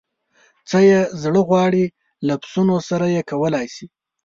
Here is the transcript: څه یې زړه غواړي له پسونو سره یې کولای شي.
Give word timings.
څه 0.69 0.77
یې 0.89 0.99
زړه 1.23 1.41
غواړي 1.49 1.85
له 2.27 2.33
پسونو 2.41 2.75
سره 2.89 3.05
یې 3.15 3.21
کولای 3.31 3.67
شي. 3.75 3.85